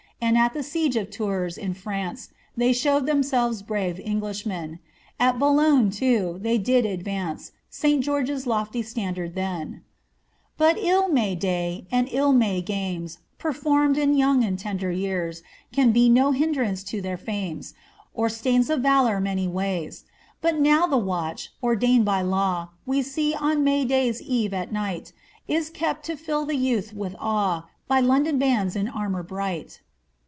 And 0.23 0.37
at 0.37 0.53
the 0.53 0.61
siege 0.61 0.95
of 0.97 1.09
Tours,* 1.09 1.57
in 1.57 1.73
France, 1.73 2.29
They 2.55 2.73
showed 2.73 3.07
themselves 3.07 3.63
brave 3.63 3.99
Eng 4.05 4.21
lishmen; 4.21 4.77
At 5.19 5.39
Boulogne, 5.39 5.89
too, 5.89 6.37
they 6.43 6.59
did 6.59 6.85
advance 6.85 7.53
St 7.71 8.03
George's 8.03 8.45
loAy 8.45 8.85
standard 8.85 9.33
then. 9.33 9.81
But 10.59 10.77
III 10.77 11.07
May 11.11 11.33
day, 11.33 11.87
and 11.91 12.07
ill 12.11 12.33
May 12.33 12.61
games, 12.61 13.17
Performed 13.39 13.97
in 13.97 14.13
young 14.15 14.43
and 14.43 14.59
tender 14.59 14.91
years. 14.91 15.41
Can 15.71 15.91
be 15.91 16.07
no 16.07 16.31
hindrance 16.31 16.83
to 16.85 17.01
their 17.01 17.17
fiunes, 17.17 17.73
Or 18.13 18.29
stains 18.29 18.69
of 18.69 18.81
valour 18.83 19.21
any 19.25 19.47
ways. 19.47 20.05
But 20.39 20.59
now 20.59 20.85
the 20.85 20.99
vratch, 21.01 21.47
ordained 21.63 22.05
by 22.05 22.21
law. 22.21 22.69
We 22.85 23.01
see 23.01 23.33
on 23.33 23.63
May 23.63 23.85
day's 23.85 24.21
eve 24.21 24.53
at 24.53 24.71
night. 24.71 25.13
Is 25.47 25.71
kept 25.71 26.05
to 26.05 26.15
fill 26.15 26.45
the 26.45 26.55
youth 26.55 26.93
with 26.93 27.15
awe, 27.19 27.67
By 27.87 28.01
London 28.01 28.37
bands 28.37 28.75
in 28.75 28.87
armour 28.87 29.23
bright." 29.23 29.81